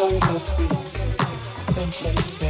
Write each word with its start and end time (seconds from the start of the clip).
story 0.00 0.18
must 0.20 0.56
be 0.56 0.66
someplace 1.74 2.49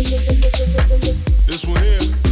This 0.00 1.64
one 1.66 1.82
here. 1.82 2.27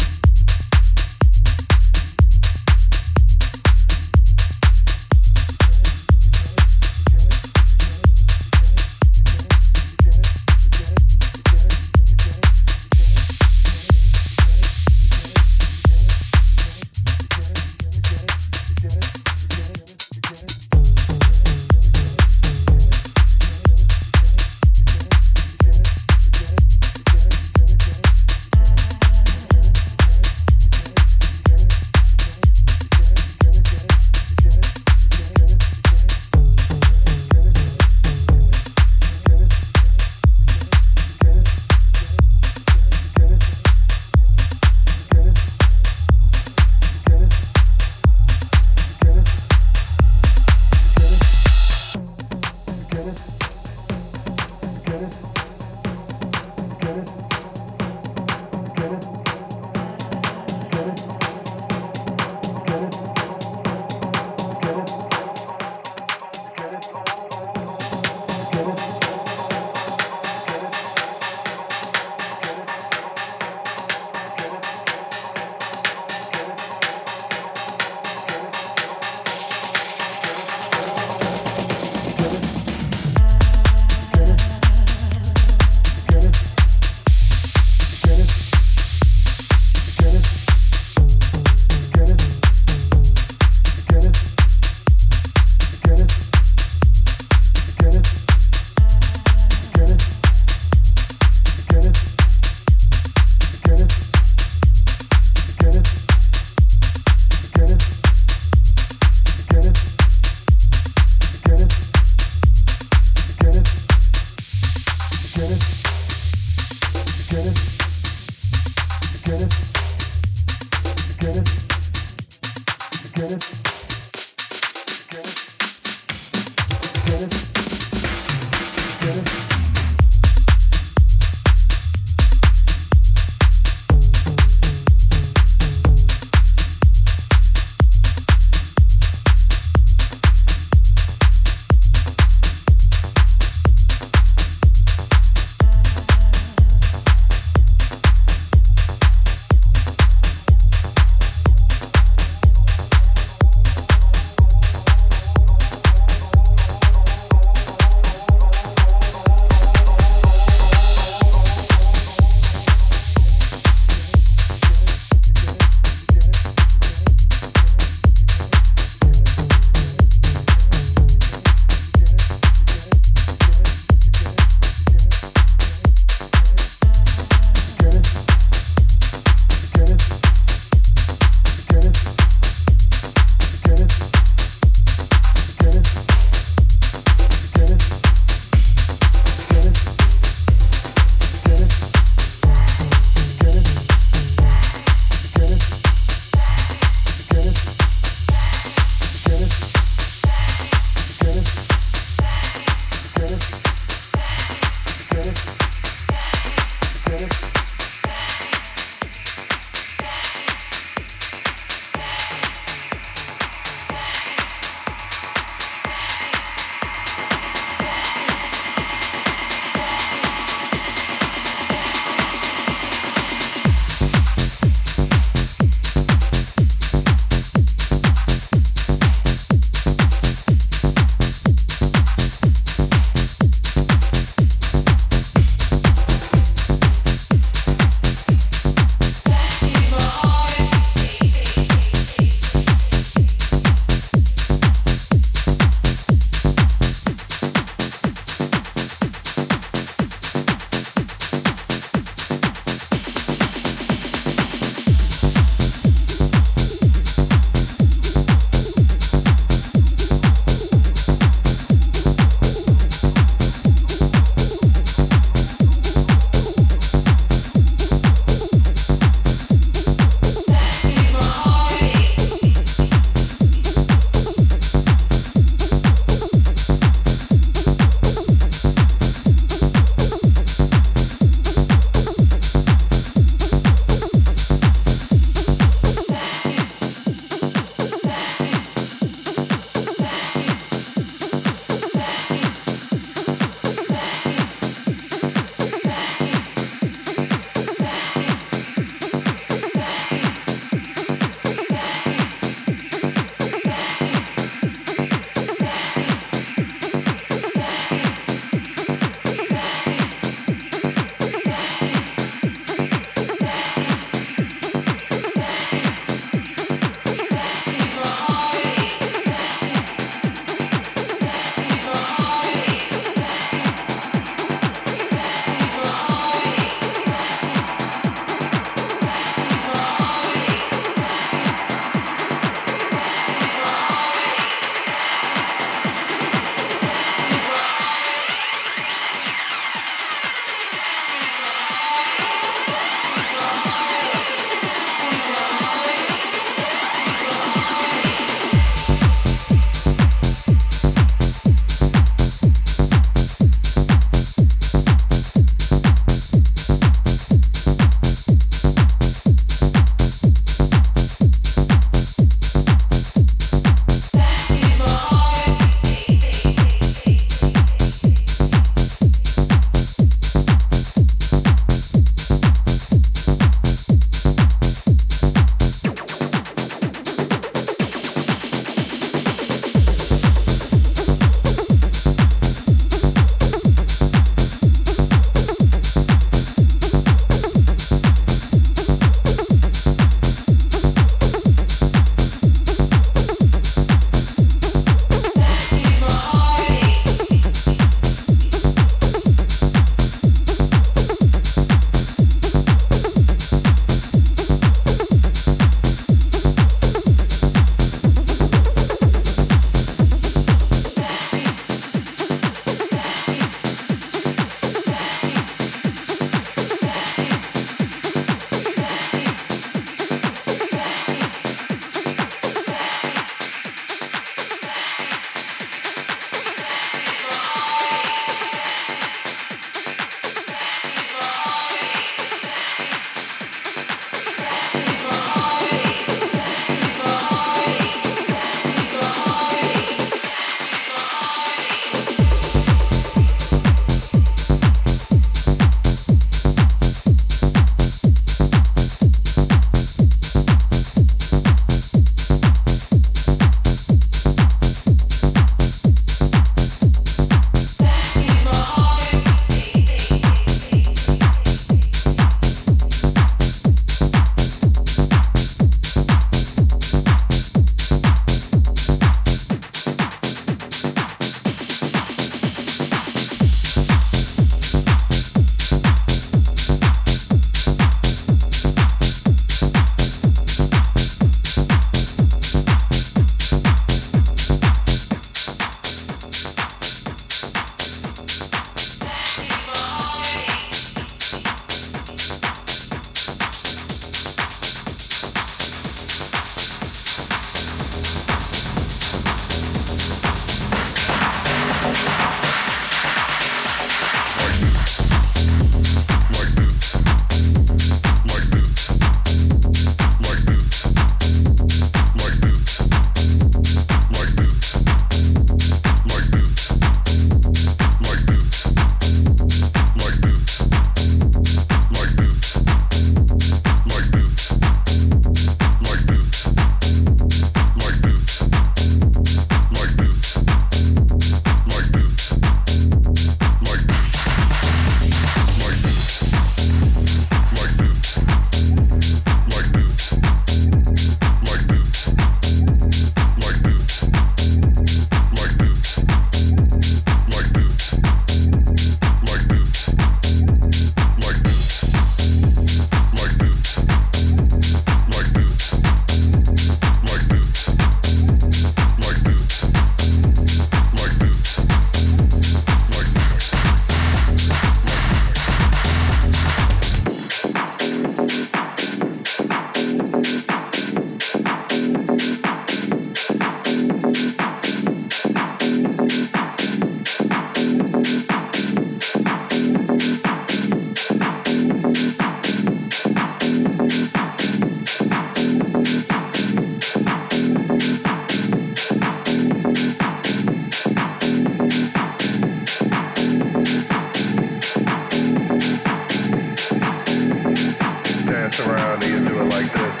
harmony 598.91 599.15
and 599.15 599.25
do 599.25 599.39
it 599.39 599.43
like 599.45 599.71
this. 599.71 600.00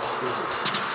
City, 0.00 0.26
you 0.26 0.91